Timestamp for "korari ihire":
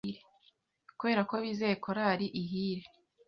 1.83-2.83